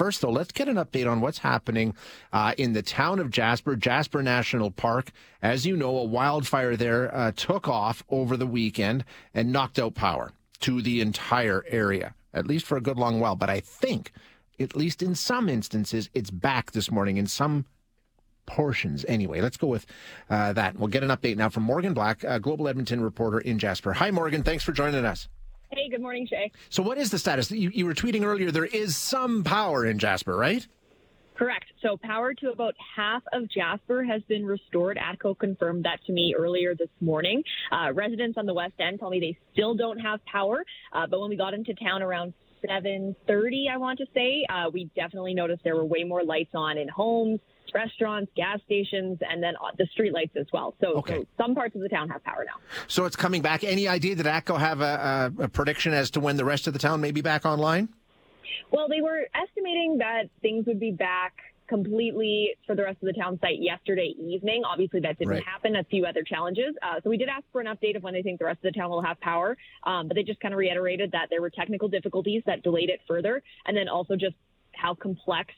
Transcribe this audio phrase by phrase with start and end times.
[0.00, 1.94] First, though, let's get an update on what's happening
[2.32, 5.10] uh, in the town of Jasper, Jasper National Park.
[5.42, 9.94] As you know, a wildfire there uh, took off over the weekend and knocked out
[9.94, 13.36] power to the entire area, at least for a good long while.
[13.36, 14.12] But I think,
[14.58, 17.66] at least in some instances, it's back this morning in some
[18.46, 19.04] portions.
[19.06, 19.84] Anyway, let's go with
[20.30, 20.78] uh, that.
[20.78, 23.92] We'll get an update now from Morgan Black, Global Edmonton reporter in Jasper.
[23.92, 24.44] Hi, Morgan.
[24.44, 25.28] Thanks for joining us.
[25.72, 26.50] Hey, good morning, Shay.
[26.68, 27.48] So, what is the status?
[27.52, 30.66] You, you were tweeting earlier there is some power in Jasper, right?
[31.40, 31.64] Correct.
[31.80, 34.98] So power to about half of Jasper has been restored.
[34.98, 37.42] ATCO confirmed that to me earlier this morning.
[37.72, 41.18] Uh, residents on the west end tell me they still don't have power, uh, but
[41.18, 45.64] when we got into town around 7:30, I want to say, uh, we definitely noticed
[45.64, 47.40] there were way more lights on in homes,
[47.72, 50.74] restaurants, gas stations, and then the street lights as well.
[50.78, 51.20] So, okay.
[51.20, 52.60] so, some parts of the town have power now.
[52.86, 53.64] So it's coming back.
[53.64, 56.74] Any idea that ATCO have a, a, a prediction as to when the rest of
[56.74, 57.88] the town may be back online?
[58.70, 61.34] Well, they were estimating that things would be back
[61.70, 64.62] completely for the rest of the town site yesterday evening.
[64.64, 65.44] Obviously, that didn't right.
[65.44, 65.76] happen.
[65.76, 66.74] A few other challenges.
[66.82, 68.72] Uh, so we did ask for an update of when they think the rest of
[68.72, 71.50] the town will have power, um, but they just kind of reiterated that there were
[71.50, 74.34] technical difficulties that delayed it further, and then also just
[74.74, 75.54] how complex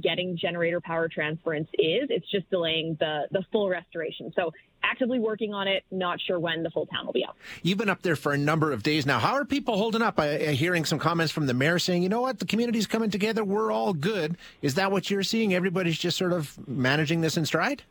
[0.00, 2.08] getting generator power transference is.
[2.10, 4.32] It's just delaying the the full restoration.
[4.36, 4.52] So
[4.88, 5.84] actively working on it.
[5.90, 7.36] Not sure when the full town will be up.
[7.62, 9.18] You've been up there for a number of days now.
[9.18, 10.18] How are people holding up?
[10.18, 13.10] I, I hearing some comments from the mayor saying, you know what, the community's coming
[13.10, 13.44] together.
[13.44, 14.36] We're all good.
[14.62, 15.54] Is that what you're seeing?
[15.54, 17.82] Everybody's just sort of managing this in stride.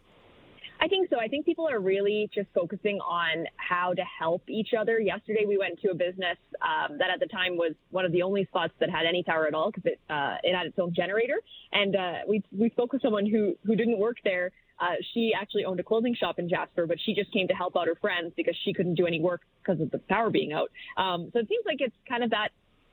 [0.79, 1.19] I think so.
[1.19, 4.99] I think people are really just focusing on how to help each other.
[4.99, 8.21] Yesterday, we went to a business um, that at the time was one of the
[8.21, 10.93] only spots that had any power at all because it uh, it had its own
[10.93, 11.41] generator.
[11.71, 14.51] And uh, we we spoke with someone who who didn't work there.
[14.79, 17.75] Uh, she actually owned a clothing shop in Jasper, but she just came to help
[17.75, 20.69] out her friends because she couldn't do any work because of the power being out.
[20.97, 22.49] Um, so it seems like it's kind of that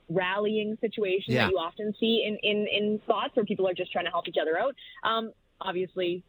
[0.08, 1.44] rallying situation yeah.
[1.44, 4.28] that you often see in, in, in spots where people are just trying to help
[4.28, 4.74] each other out.
[5.02, 6.22] Um, obviously,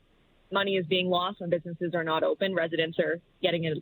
[0.52, 2.54] money is being lost when businesses are not open.
[2.54, 3.76] Residents are getting a,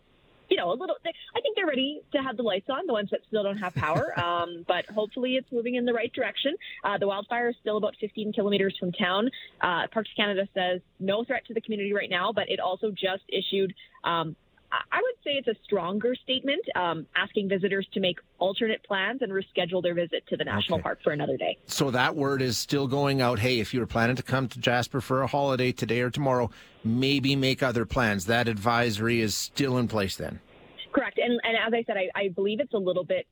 [0.49, 0.95] you know, a little.
[1.05, 2.85] I think they're ready to have the lights on.
[2.87, 6.11] The ones that still don't have power, um, but hopefully it's moving in the right
[6.13, 6.55] direction.
[6.83, 9.29] Uh, the wildfire is still about 15 kilometers from town.
[9.61, 13.23] Uh, Parks Canada says no threat to the community right now, but it also just
[13.29, 13.73] issued
[14.03, 14.35] um,
[14.91, 19.31] I would say it's a stronger statement, um, asking visitors to make alternate plans and
[19.31, 20.83] reschedule their visit to the national okay.
[20.83, 21.57] park for another day.
[21.67, 23.39] So that word is still going out.
[23.39, 26.49] Hey, if you were planning to come to Jasper for a holiday today or tomorrow,
[26.83, 28.25] maybe make other plans.
[28.25, 30.39] That advisory is still in place then.
[30.91, 31.17] Correct.
[31.17, 33.27] And, and as I said, I, I believe it's a little bit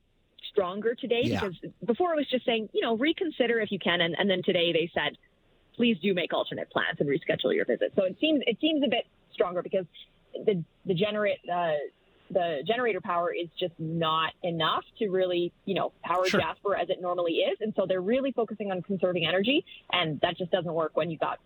[0.50, 1.40] stronger today yeah.
[1.40, 4.00] because before it was just saying, you know, reconsider if you can.
[4.00, 5.16] And, and then today they said,
[5.76, 7.92] please do make alternate plans and reschedule your visit.
[7.96, 9.86] So it seems it seems a bit stronger because
[10.34, 11.72] the the generate uh,
[12.30, 16.40] the generator power is just not enough to really you know power sure.
[16.40, 20.38] Jasper as it normally is, and so they're really focusing on conserving energy, and that
[20.38, 21.38] just doesn't work when you got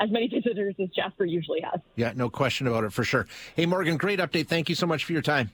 [0.00, 1.80] as many visitors as Jasper usually has.
[1.96, 3.26] Yeah, no question about it for sure.
[3.54, 4.48] Hey Morgan, great update.
[4.48, 5.52] Thank you so much for your time.